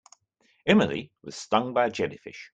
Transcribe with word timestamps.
Emily 0.65 1.11
was 1.21 1.35
stung 1.35 1.73
by 1.75 1.85
a 1.85 1.91
jellyfish. 1.91 2.49